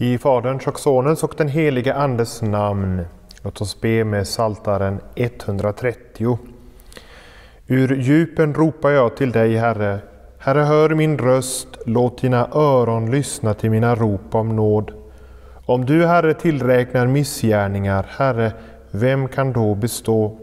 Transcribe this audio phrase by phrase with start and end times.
[0.00, 3.04] I Faderns och Sonens och den helige Andes namn.
[3.42, 6.38] Låt oss be med Saltaren 130.
[7.66, 9.98] Ur djupen ropar jag till dig, Herre.
[10.38, 14.92] Herre, hör min röst, låt dina öron lyssna till mina rop om nåd.
[15.66, 18.52] Om du, Herre, tillräknar missgärningar, Herre,
[18.90, 20.38] vem kan då bestå?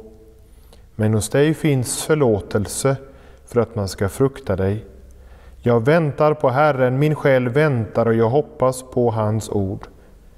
[0.95, 2.95] Men hos dig finns förlåtelse
[3.45, 4.85] för att man ska frukta dig.
[5.67, 9.87] Jag väntar på Herren, min själ väntar och jag hoppas på hans ord.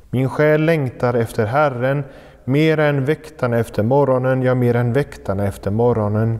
[0.09, 2.03] Min själ längtar efter Herren,
[2.43, 6.39] mer än väktarna efter morgonen, ja, mer än väktarna efter morgonen.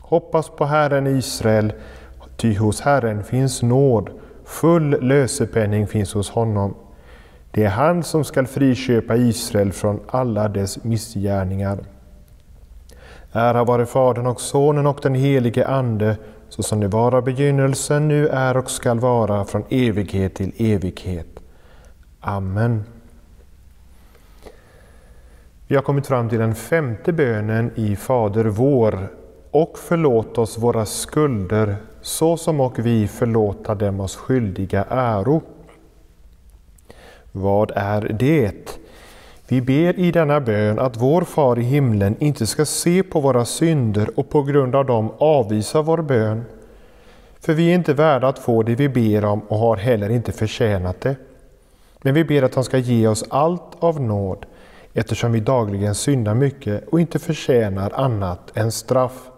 [0.00, 1.72] Hoppas på Herren Israel,
[2.36, 4.10] ty hos Herren finns nåd,
[4.44, 6.74] full lösepenning finns hos honom.
[7.50, 11.78] Det är han som skall friköpa Israel från alla dess missgärningar.
[13.32, 16.16] Ära vare Fadern och Sonen och den helige Ande,
[16.52, 21.40] så som det var av begynnelsen, nu är och skall vara från evighet till evighet.
[22.20, 22.84] Amen.
[25.66, 29.08] Vi har kommit fram till den femte bönen i Fader vår.
[29.50, 35.42] Och förlåt oss våra skulder, så som och vi förlåta dem oss skyldiga äro.
[37.32, 38.81] Vad är det?
[39.52, 43.44] Vi ber i denna bön att vår Far i himlen inte ska se på våra
[43.44, 46.44] synder och på grund av dem avvisa vår bön.
[47.40, 50.32] För vi är inte värda att få det vi ber om och har heller inte
[50.32, 51.16] förtjänat det.
[52.02, 54.46] Men vi ber att han ska ge oss allt av nåd
[54.92, 59.30] eftersom vi dagligen syndar mycket och inte förtjänar annat än straff.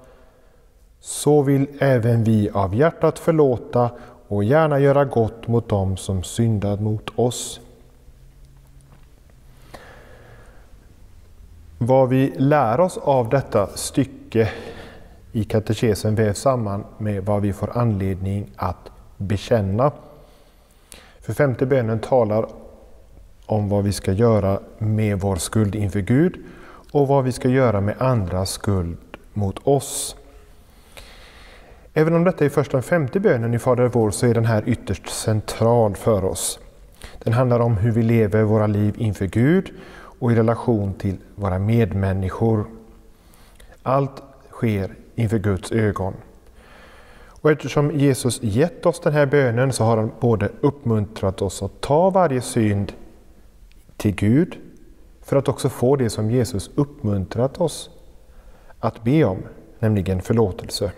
[1.00, 3.90] Så vill även vi av hjärtat förlåta
[4.28, 7.60] och gärna göra gott mot dem som syndat mot oss.
[11.86, 14.50] Vad vi lär oss av detta stycke
[15.32, 19.92] i katekesen vävs samman med vad vi får anledning att bekänna.
[21.20, 22.46] För femte bönen talar
[23.46, 26.36] om vad vi ska göra med vår skuld inför Gud
[26.92, 28.98] och vad vi ska göra med andras skuld
[29.32, 30.16] mot oss.
[31.94, 34.62] Även om detta är först den femte bönen i Fader vår så är den här
[34.66, 36.58] ytterst central för oss.
[37.22, 39.72] Den handlar om hur vi lever våra liv inför Gud
[40.24, 42.66] och i relation till våra medmänniskor.
[43.82, 46.14] Allt sker inför Guds ögon.
[47.26, 51.80] Och eftersom Jesus gett oss den här bönen så har han både uppmuntrat oss att
[51.80, 52.92] ta varje synd
[53.96, 54.56] till Gud
[55.22, 57.90] för att också få det som Jesus uppmuntrat oss
[58.78, 59.38] att be om,
[59.78, 60.92] nämligen förlåtelse.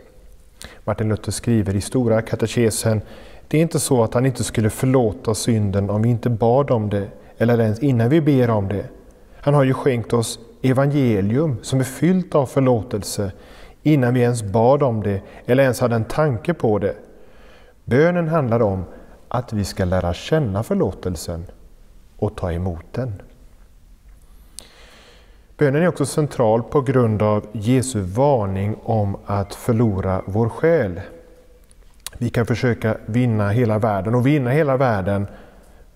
[0.84, 3.00] Martin Luther skriver i Stora katekesen
[3.48, 6.90] det är inte så att han inte skulle förlåta synden om vi inte bad om
[6.90, 8.86] det eller ens innan vi ber om det.
[9.46, 13.32] Han har ju skänkt oss evangelium som är fyllt av förlåtelse
[13.82, 16.94] innan vi ens bad om det eller ens hade en tanke på det.
[17.84, 18.84] Bönen handlar om
[19.28, 21.46] att vi ska lära känna förlåtelsen
[22.16, 23.22] och ta emot den.
[25.58, 31.00] Bönen är också central på grund av Jesu varning om att förlora vår själ.
[32.18, 35.26] Vi kan försöka vinna hela världen och vinna hela världen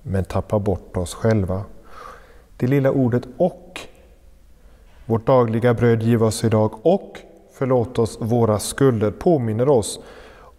[0.02, 1.64] men tappa bort oss själva.
[2.60, 3.80] Det lilla ordet och.
[5.06, 7.18] Vårt dagliga bröd giv oss idag och
[7.52, 10.00] förlåt oss våra skulder påminner oss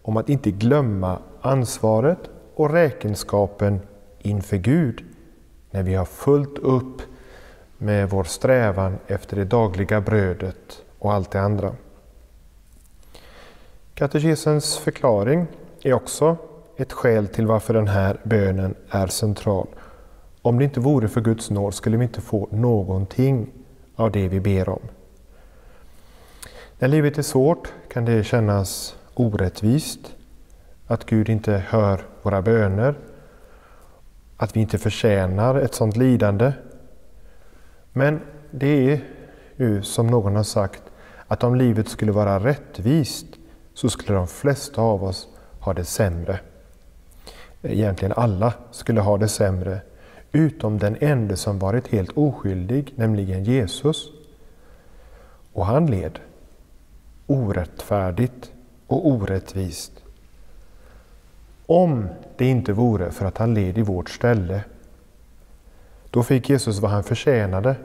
[0.02, 2.18] om att inte glömma ansvaret
[2.54, 3.80] och räkenskapen
[4.18, 5.04] inför Gud
[5.70, 7.02] när vi har fullt upp
[7.78, 11.74] med vår strävan efter det dagliga brödet och allt det andra.
[13.94, 15.46] Katekesens förklaring
[15.82, 16.36] är också
[16.76, 19.66] ett skäl till varför den här bönen är central.
[20.42, 23.50] Om det inte vore för Guds nåd skulle vi inte få någonting
[23.96, 24.82] av det vi ber om.
[26.78, 30.16] När livet är svårt kan det kännas orättvist,
[30.86, 32.94] att Gud inte hör våra böner,
[34.36, 36.52] att vi inte förtjänar ett sådant lidande.
[37.92, 38.20] Men
[38.50, 39.00] det är
[39.56, 40.82] ju som någon har sagt,
[41.26, 43.26] att om livet skulle vara rättvist
[43.74, 45.28] så skulle de flesta av oss
[45.60, 46.40] ha det sämre.
[47.62, 49.80] Egentligen alla skulle ha det sämre
[50.32, 54.10] utom den enda som varit helt oskyldig, nämligen Jesus.
[55.52, 56.18] Och han led
[57.26, 58.52] orättfärdigt
[58.86, 59.92] och orättvist.
[61.66, 64.64] Om det inte vore för att han led i vårt ställe,
[66.10, 67.76] då fick Jesus vad han förtjänade.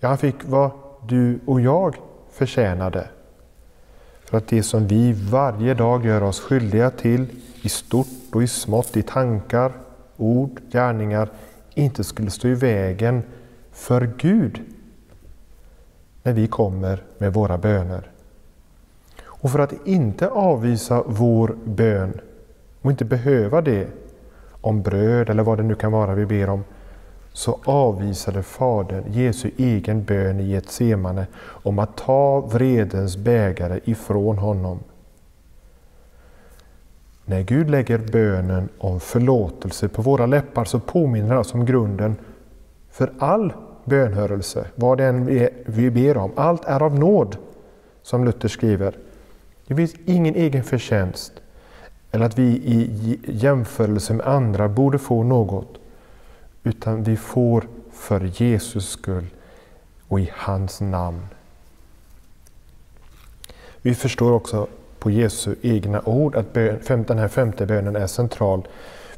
[0.00, 0.70] Ja, han fick vad
[1.06, 1.96] du och jag
[2.30, 3.08] förtjänade.
[4.24, 7.26] För att det som vi varje dag gör oss skyldiga till,
[7.62, 9.72] i stort och i smått, i tankar,
[10.16, 11.28] ord, gärningar,
[11.78, 13.22] inte skulle stå i vägen
[13.72, 14.60] för Gud
[16.22, 18.10] när vi kommer med våra böner.
[19.24, 22.20] Och för att inte avvisa vår bön
[22.82, 23.88] och inte behöva det
[24.60, 26.64] om bröd eller vad det nu kan vara vi ber om,
[27.32, 34.78] så avvisade Fadern Jesu egen bön i Getsemane om att ta vredens bägare ifrån honom.
[37.28, 42.16] När Gud lägger bönen om förlåtelse på våra läppar så påminner det oss om grunden
[42.90, 43.52] för all
[43.84, 46.32] bönhörelse, vad det än vi ber om.
[46.36, 47.36] Allt är av nåd,
[48.02, 48.94] som Luther skriver.
[49.66, 51.32] Det finns ingen egen förtjänst
[52.10, 55.78] eller att vi i jämförelse med andra borde få något,
[56.62, 59.26] utan vi får för Jesus skull
[60.08, 61.26] och i hans namn.
[63.82, 64.66] Vi förstår också
[64.98, 68.68] på Jesu egna ord att den här femte bönen är central.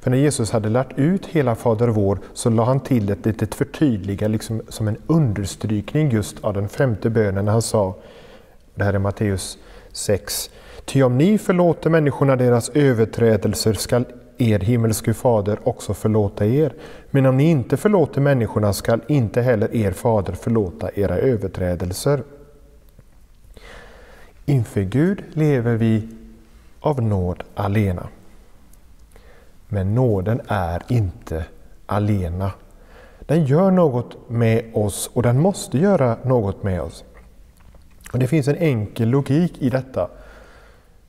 [0.00, 3.54] För när Jesus hade lärt ut hela Fader vår så la han till ett litet
[3.54, 7.94] förtydligande, liksom som en understrykning just av den femte bönen när han sa,
[8.74, 9.58] det här är Matteus
[9.92, 10.50] 6,
[10.84, 14.04] Ty om ni förlåter människorna deras överträdelser skall
[14.38, 16.72] er himmelske fader också förlåta er.
[17.10, 22.22] Men om ni inte förlåter människorna skall inte heller er fader förlåta era överträdelser.
[24.50, 26.08] Inför Gud lever vi
[26.81, 28.08] av nåd alena.
[29.69, 31.44] Men nåden är inte
[31.87, 32.52] alena.
[33.20, 37.05] Den gör något med oss och den måste göra något med oss.
[38.12, 40.08] Och Det finns en enkel logik i detta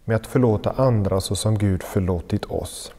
[0.05, 2.93] med att förlåta andra så som Gud förlåtit oss.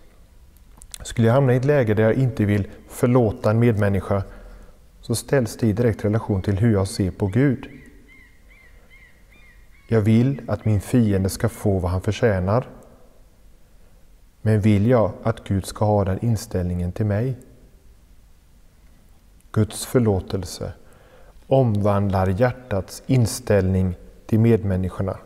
[1.02, 4.22] Skulle jag hamna i ett läge där jag inte vill förlåta en medmänniska
[5.00, 7.81] så ställs det i direkt relation till hur jag ser på Gud.
[9.92, 12.68] Jag vill att min fiende ska få vad han förtjänar.
[14.42, 17.36] Men vill jag att Gud ska ha den inställningen till mig?
[19.50, 20.72] Guds förlåtelse
[21.46, 23.96] omvandlar hjärtats inställning
[24.26, 25.18] till medmänniskorna.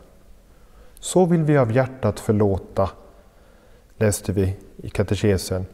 [0.99, 2.89] Så vill vi av hjärtat förlåta,
[3.97, 5.65] läste vi i katekesen,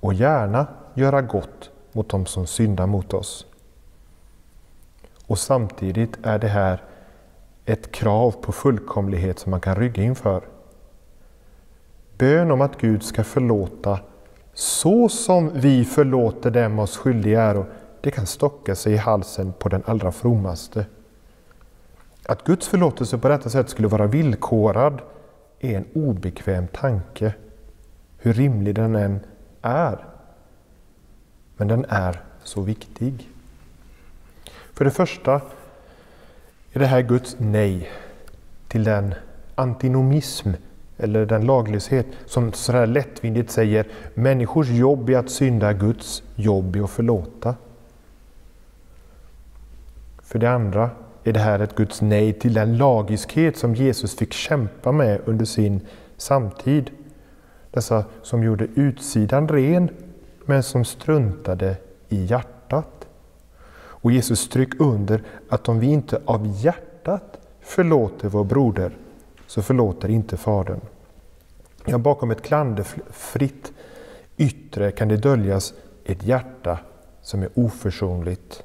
[0.00, 3.46] och gärna göra gott mot dem som syndar mot oss.
[5.26, 6.82] Och samtidigt är det här
[7.64, 10.42] ett krav på fullkomlighet som man kan rygga inför.
[12.18, 14.00] Bön om att Gud ska förlåta
[14.54, 17.64] så som vi förlåter dem oss skyldiga är,
[18.00, 20.86] det kan stocka sig i halsen på den allra frommaste.
[22.26, 25.02] Att Guds förlåtelse på detta sätt skulle vara villkorad
[25.60, 27.34] är en obekväm tanke,
[28.18, 29.20] hur rimlig den än
[29.62, 30.04] är.
[31.56, 33.28] Men den är så viktig.
[34.72, 35.40] För det första
[36.72, 37.90] är det här Guds nej
[38.68, 39.14] till den
[39.54, 40.50] antinomism
[40.96, 46.84] eller den laglöshet som sådär lättvindigt säger människors jobb är att synda, Guds jobb är
[46.84, 47.54] att förlåta.
[50.22, 50.90] För det andra
[51.24, 55.44] är det här ett Guds nej till den lagiskhet som Jesus fick kämpa med under
[55.44, 55.80] sin
[56.16, 56.90] samtid.
[57.70, 59.90] Dessa som gjorde utsidan ren
[60.44, 61.76] men som struntade
[62.08, 62.51] i hjärtat.
[64.02, 68.96] Och Jesus stryk under att om vi inte av hjärtat förlåter vår broder
[69.46, 70.80] så förlåter inte Fadern.
[71.84, 73.72] Ja, bakom ett klanderfritt
[74.36, 76.78] yttre kan det döljas ett hjärta
[77.22, 78.62] som är oförsonligt.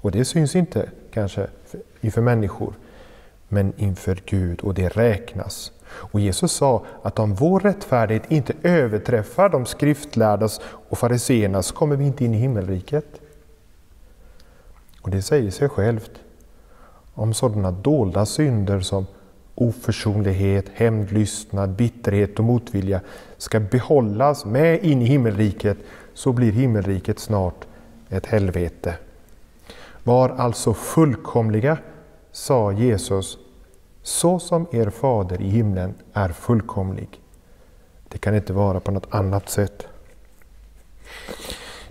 [0.00, 1.46] Och det syns inte kanske
[2.00, 2.74] inför människor,
[3.48, 5.72] men inför Gud och det räknas.
[5.88, 12.04] Och Jesus sa att om vår rättfärdighet inte överträffar de skriftlärdas och fariseernas kommer vi
[12.04, 13.20] inte in i himmelriket.
[15.08, 16.10] Och det säger sig självt.
[17.14, 19.06] Om sådana dolda synder som
[19.54, 23.00] oförsonlighet, hämndlystnad, bitterhet och motvilja
[23.36, 25.76] ska behållas med in i himmelriket
[26.14, 27.66] så blir himmelriket snart
[28.08, 28.94] ett helvete.
[30.04, 31.78] Var alltså fullkomliga,
[32.32, 33.38] sa Jesus,
[34.02, 37.20] så som er fader i himlen är fullkomlig.
[38.08, 39.86] Det kan inte vara på något annat sätt.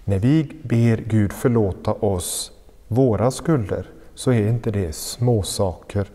[0.04, 2.52] När vi ber Gud förlåta oss
[2.88, 6.08] våra skulder så är inte det småsaker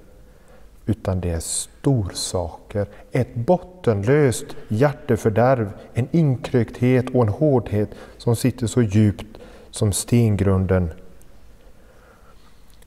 [0.86, 2.86] utan det är storsaker.
[3.12, 9.38] Ett bottenlöst hjärtefördärv, en inkrökthet och en hårdhet som sitter så djupt
[9.70, 10.90] som stengrunden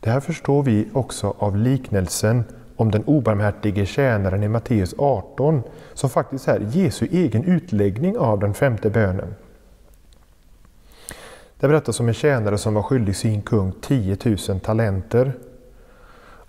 [0.05, 2.43] det här förstår vi också av liknelsen
[2.75, 5.63] om den obarmhärtige tjänaren i Matteus 18,
[5.93, 9.35] som faktiskt är Jesu egen utläggning av den femte bönen.
[11.59, 15.33] Det berättas om en tjänare som var skyldig sin kung 10 000 talenter.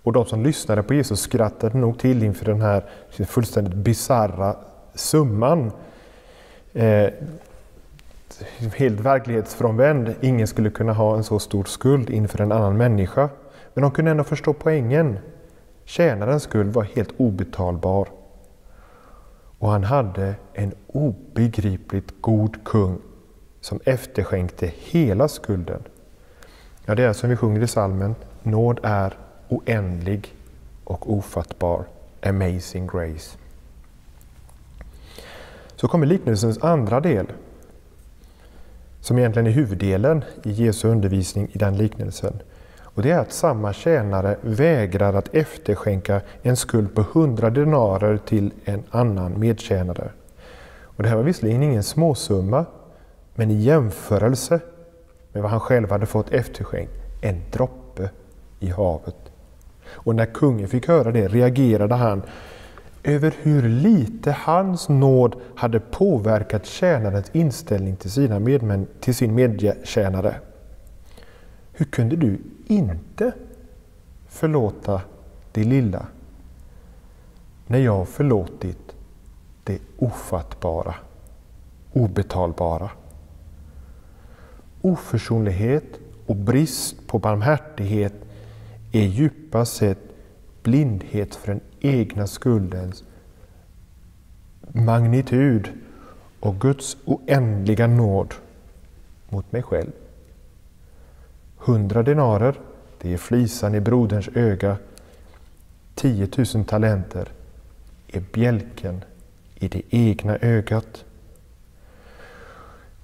[0.02, 2.84] Och de som lyssnade på Jesus skrattade nog till inför den här
[3.26, 4.56] fullständigt bizarra
[4.94, 5.72] summan.
[6.72, 7.10] Eh,
[8.74, 10.14] helt verklighetsfrånvänd.
[10.20, 13.28] Ingen skulle kunna ha en så stor skuld inför en annan människa.
[13.74, 15.18] Men de kunde ändå förstå poängen.
[15.84, 18.08] Tjänarens skuld var helt obetalbar.
[19.58, 22.98] Och han hade en obegripligt god kung
[23.66, 25.82] som efterskänkte hela skulden.
[26.84, 29.18] Ja, det är som vi sjunger i salmen, nåd är
[29.48, 30.34] oändlig
[30.84, 31.84] och ofattbar.
[32.22, 33.38] Amazing grace.
[35.76, 37.26] Så kommer liknelsens andra del,
[39.00, 42.42] som egentligen är huvuddelen i Jesu undervisning i den liknelsen.
[42.80, 48.52] Och Det är att samma tjänare vägrar att efterskänka en skuld på hundra denarer till
[48.64, 50.10] en annan medtjänare.
[50.82, 52.64] Och det här var visserligen ingen småsumma,
[53.36, 54.60] men i jämförelse
[55.32, 58.10] med vad han själv hade fått efterskänkt, en droppe
[58.60, 59.16] i havet.
[59.88, 62.22] Och när kungen fick höra det reagerade han
[63.02, 70.34] över hur lite hans nåd hade påverkat tjänarens inställning till, sina medmän, till sin medtjänare.
[71.72, 73.32] Hur kunde du inte
[74.28, 75.00] förlåta
[75.52, 76.06] det lilla
[77.66, 78.94] när jag förlåtit
[79.64, 80.94] det ofattbara,
[81.92, 82.90] obetalbara?
[84.86, 88.14] Oförsonlighet och brist på barmhärtighet
[88.92, 89.98] är djupast sett
[90.62, 93.04] blindhet för den egna skuldens
[94.72, 95.68] magnitud
[96.40, 98.34] och Guds oändliga nåd
[99.28, 99.92] mot mig själv.
[101.56, 102.60] Hundra denarer,
[103.02, 104.76] det är flisan i broderns öga.
[105.94, 107.28] Tiotusen talenter
[108.08, 109.04] är bjälken
[109.54, 111.04] i det egna ögat.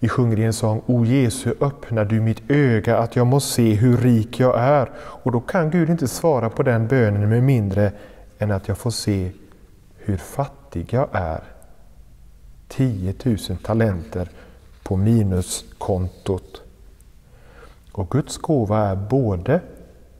[0.03, 3.75] Vi sjunger i en sång O Jesu, öppna du mitt öga att jag må se
[3.75, 4.91] hur rik jag är.
[4.97, 7.93] Och då kan Gud inte svara på den bönen med mindre
[8.39, 9.31] än att jag får se
[9.97, 11.43] hur fattig jag är.
[12.69, 14.29] 10 000 talenter
[14.83, 16.63] på minuskontot.
[17.93, 19.61] Och Guds gåva är både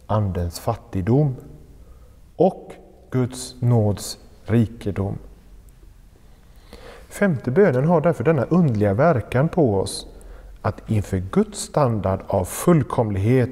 [0.07, 1.37] Andens fattigdom
[2.37, 2.73] och
[3.11, 5.19] Guds nåds rikedom.
[7.13, 10.07] Femte bönen har därför denna underliga verkan på oss
[10.63, 13.51] att inför Guds standard av fullkomlighet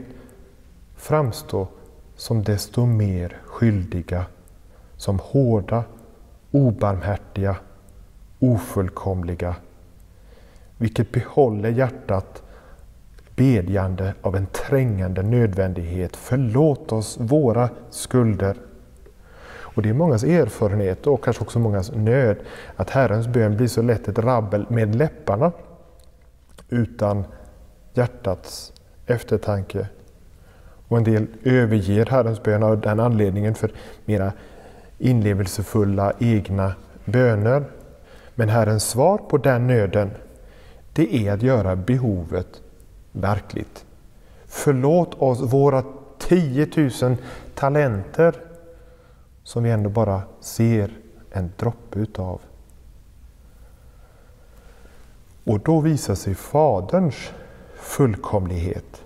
[0.97, 1.69] framstå
[2.17, 4.25] som desto mer skyldiga,
[4.97, 5.85] som hårda,
[6.51, 7.57] obarmhärtiga,
[8.39, 9.57] ofullkomliga,
[10.77, 12.43] vilket behåller hjärtat
[13.37, 16.17] bedjande av en trängande nödvändighet.
[16.17, 18.57] Förlåt oss våra skulder.
[19.81, 22.37] Och Det är mångas erfarenhet och kanske också mångas nöd
[22.77, 25.53] att Herrens bön blir så lätt ett rabbel med läpparna
[26.69, 27.25] utan
[27.95, 28.73] hjärtats
[29.07, 29.89] eftertanke.
[30.89, 33.73] Och en del överger Herrens bön av den anledningen för
[34.05, 34.33] mera
[34.99, 37.65] inlevelsefulla egna böner.
[38.35, 40.11] Men Herrens svar på den nöden,
[40.93, 42.61] det är att göra behovet
[43.13, 43.85] verkligt.
[44.47, 45.85] Förlåt oss våra
[46.19, 46.69] 10
[47.03, 47.17] 000
[47.55, 48.50] talenter
[49.51, 50.91] som vi ändå bara ser
[51.31, 52.41] en droppe utav.
[55.45, 57.33] Och då visar sig Faderns
[57.75, 59.05] fullkomlighet.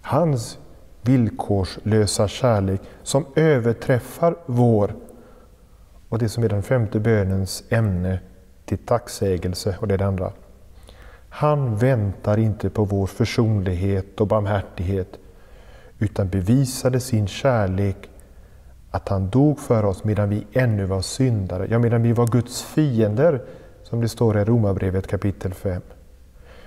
[0.00, 0.58] Hans
[1.02, 4.94] villkorslösa kärlek som överträffar vår
[6.08, 8.20] och det som är den femte bönens ämne
[8.64, 10.32] till tacksägelse och det, är det andra.
[11.28, 15.18] Han väntar inte på vår försonlighet och barmhärtighet
[15.98, 18.10] utan bevisade sin kärlek
[18.96, 22.62] att han dog för oss medan vi ännu var syndare, ja medan vi var Guds
[22.62, 23.42] fiender,
[23.82, 25.82] som det står i Romarbrevet kapitel 5.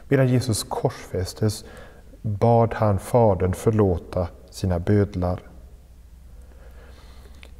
[0.07, 1.65] Medan Jesus korsfästes
[2.21, 5.41] bad han Fadern förlåta sina bödlar.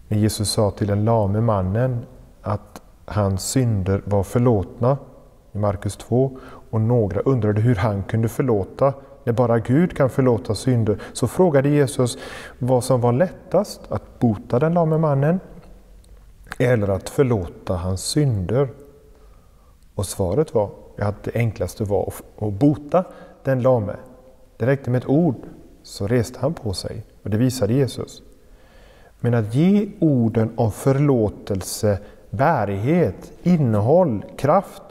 [0.08, 2.06] När Jesus sa till den lame mannen
[2.42, 4.98] att hans synder var förlåtna
[5.52, 6.38] i Markus 2
[6.72, 11.70] och några undrade hur han kunde förlåta när bara Gud kan förlåta synder, så frågade
[11.70, 12.18] Jesus
[12.60, 15.40] vad som var lättast, att bota den lame mannen
[16.60, 18.70] eller att förlåta hans synder.
[19.96, 23.04] Och svaret var att det enklaste var att bota
[23.44, 23.96] den lame.
[24.58, 25.36] Det räckte med ett ord
[25.84, 28.22] så reste han på sig och det visade Jesus.
[29.20, 32.00] Men att ge orden om förlåtelse
[32.30, 34.84] bärighet, innehåll, kraft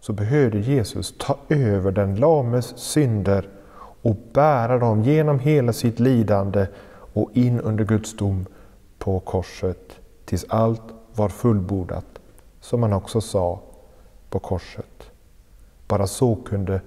[0.00, 3.48] så behövde Jesus ta över den lames synder
[4.06, 8.46] och bära dem genom hela sitt lidande och in under Guds dom
[8.98, 10.82] på korset tills allt
[11.14, 12.04] var fullbordat,
[12.60, 13.60] som han också sa
[14.30, 15.10] på korset.
[15.88, 16.80] Bara så kunde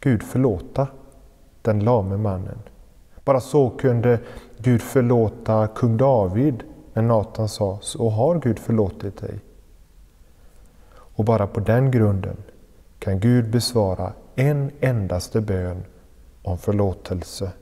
[0.00, 0.86] Gud förlåta
[1.62, 2.58] den lame mannen.
[3.24, 4.20] Bara så kunde
[4.58, 6.62] Gud förlåta kung David
[6.92, 9.38] när Natan sa, så har Gud förlåtit dig.
[10.94, 12.36] Och bara på den grunden
[12.98, 15.84] kan Gud besvara en endaste bön
[16.42, 17.52] om förlåtelse.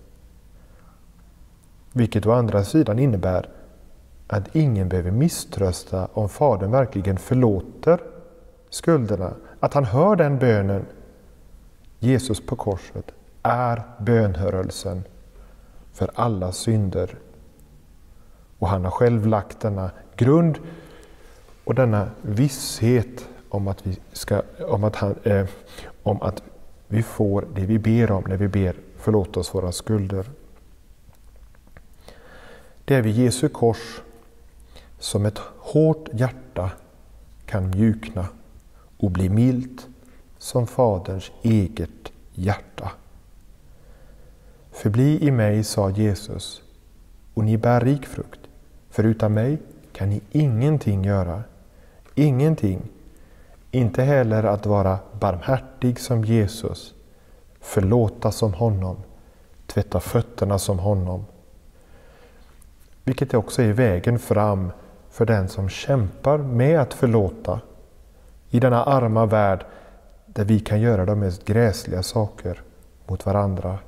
[1.93, 3.49] Vilket å andra sidan innebär
[4.27, 8.01] att ingen behöver misströsta om Fadern verkligen förlåter
[8.71, 10.87] skulderna, att han hör den bönen.
[11.99, 15.05] Jesus på korset är bönhörelsen
[15.93, 17.19] för alla synder.
[18.59, 20.59] Och han har själv lagt denna grund
[21.65, 25.47] och denna visshet om att vi, ska, om att han, eh,
[26.03, 26.43] om att
[26.93, 30.27] vi får det vi ber om när vi ber förlåt oss våra skulder.
[32.85, 34.01] Det är vid Jesu kors
[34.99, 36.71] som ett hårt hjärta
[37.47, 38.29] kan mjukna
[38.97, 39.87] och bli milt
[40.39, 42.93] som Faderns eget hjärta.
[44.73, 46.63] Förbli i mig, sa Jesus,
[47.35, 48.41] och ni bär rik frukt.
[48.91, 49.59] För utan mig
[49.93, 51.43] kan ni ingenting göra.
[52.15, 52.83] Ingenting.
[53.71, 56.95] Inte heller att vara barmhärtig som Jesus,
[57.61, 58.97] förlåta som honom,
[59.67, 61.25] tvätta fötterna som honom.
[63.05, 64.73] Vilket också är vägen fram
[65.11, 67.61] för den som kämpar med att förlåta
[68.51, 69.65] i denna arma värld
[70.27, 72.63] där vi kan göra de mest gräsliga saker
[73.07, 73.79] mot varandra.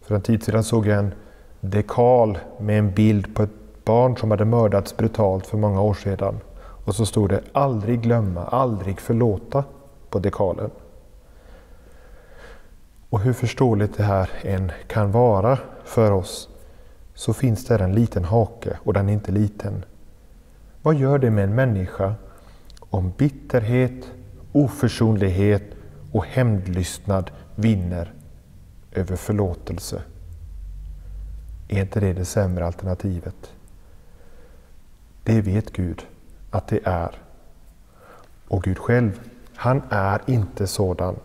[0.00, 1.14] För en tid sedan såg jag en
[1.60, 6.40] dekal med en bild på ett barn som hade mördats brutalt för många år sedan.
[6.90, 9.64] Och så stod det aldrig glömma, aldrig förlåta
[10.08, 10.70] på dekalen.
[13.10, 16.48] Och hur förståeligt det här än kan vara för oss
[17.14, 19.84] så finns där en liten hake och den är inte liten.
[20.82, 22.14] Vad gör det med en människa
[22.80, 24.12] om bitterhet,
[24.52, 25.64] oförsonlighet
[26.12, 28.12] och hämndlystnad vinner
[28.92, 30.02] över förlåtelse?
[31.68, 33.52] Är inte det det sämre alternativet?
[35.24, 36.06] Det vet Gud
[36.50, 37.10] att det är.
[38.48, 39.20] Och Gud själv,
[39.54, 41.16] han är inte sådan.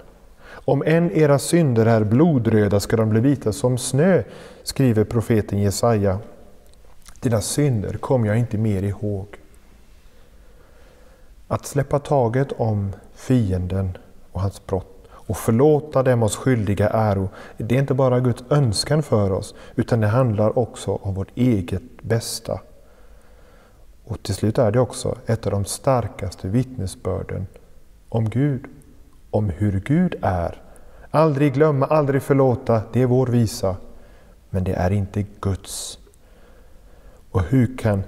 [0.48, 4.24] Om än era synder är blodröda ska de bli vita som snö,
[4.64, 6.20] skriver profeten Jesaja.
[7.20, 9.28] Dina synder kommer jag inte mer ihåg.
[11.48, 13.98] Att släppa taget om fienden
[14.32, 19.04] och hans brott och förlåta dem oss skyldiga äro, det är inte bara Guds önskan
[19.04, 22.60] för oss, utan det handlar också om vårt eget bästa.
[24.06, 27.48] Och till slut är det också ett av de starkaste vittnesbörden
[28.10, 28.66] om Gud
[29.36, 30.62] om hur Gud är.
[31.12, 33.76] Aldrig glömma, aldrig förlåta, det är vår visa.
[34.50, 36.00] Men det är inte Guds.
[37.32, 38.04] Och hur kan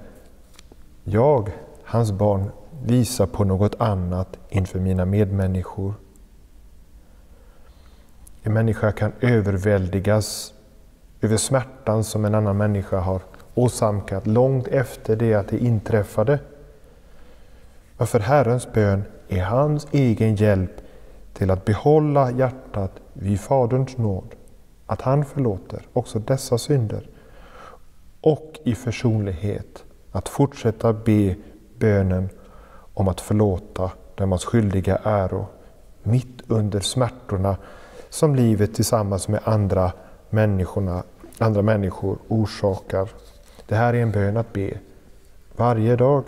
[1.04, 1.52] jag,
[1.84, 2.52] hans barn,
[2.86, 5.94] visa på något annat inför mina medmänniskor?
[8.42, 10.54] En människa kan överväldigas
[11.22, 13.22] över smärtan som en annan människa har
[13.58, 16.40] åsamkat långt efter det att det inträffade.
[17.98, 20.72] Varför Herrens bön är hans egen hjälp
[21.34, 24.36] till att behålla hjärtat vid Faderns nåd,
[24.86, 27.10] att han förlåter också dessa synder
[28.22, 31.36] och i försonlighet att fortsätta be
[31.78, 32.30] bönen
[32.94, 35.46] om att förlåta dem oss skyldiga äro
[36.04, 37.58] mitt under smärtorna
[38.10, 39.92] som livet tillsammans med andra,
[40.30, 41.04] människorna,
[41.38, 43.10] andra människor orsakar.
[43.68, 44.78] Det här är en bön att be
[45.56, 46.24] varje dag.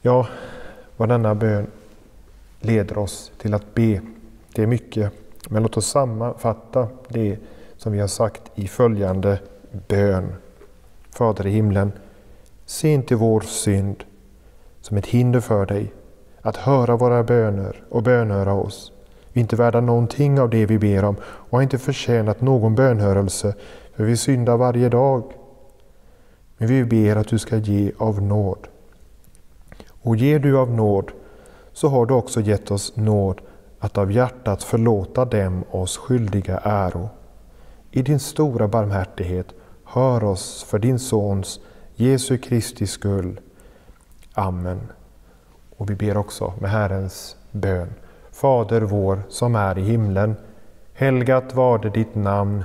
[0.00, 0.28] Ja,
[0.96, 1.66] vad denna bön
[2.60, 4.00] leder oss till att be.
[4.54, 5.12] Det är mycket,
[5.48, 7.38] men låt oss sammanfatta det
[7.76, 9.38] som vi har sagt i följande
[9.88, 10.34] bön.
[11.10, 11.92] Fader i himlen,
[12.66, 14.04] se inte vår synd
[14.80, 15.92] som ett hinder för dig
[16.40, 18.92] att höra våra böner och bönhöra oss.
[19.32, 22.74] Vi är inte värda någonting av det vi ber om och har inte förtjänat någon
[22.74, 23.54] bönhörelse,
[23.94, 25.32] för vi syndar varje dag.
[26.58, 28.68] Men vi ber att du ska ge av nåd.
[30.02, 31.12] Och ger du av nåd
[31.72, 33.40] så har du också gett oss nåd
[33.78, 37.08] att av hjärtat förlåta dem oss skyldiga äro.
[37.90, 39.46] I din stora barmhärtighet,
[39.84, 41.60] hör oss för din Sons
[41.94, 43.40] Jesu Kristi skull.
[44.34, 44.80] Amen.
[45.76, 47.94] Och vi ber också med Herrens bön.
[48.30, 50.36] Fader vår som är i himlen.
[50.92, 52.64] Helgat varde ditt namn,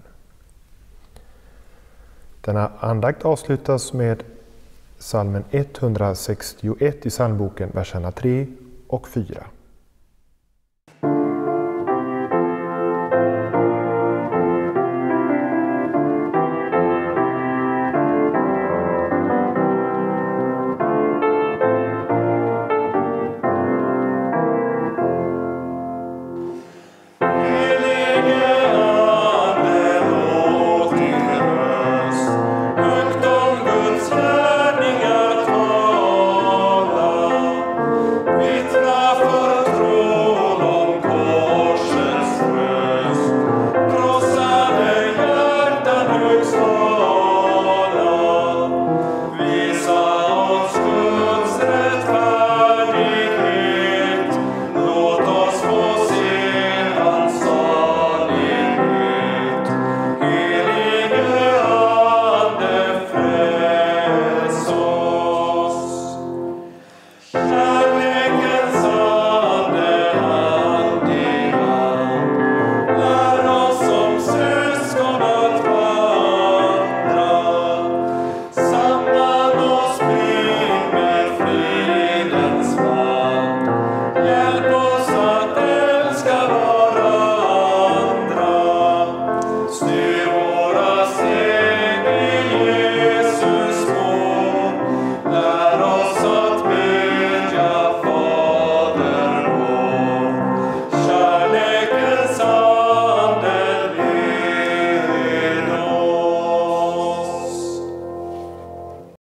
[2.41, 4.23] Denna andakt avslutas med
[4.97, 8.47] Salmen 161 i psalmboken, verserna 3
[8.87, 9.43] och 4.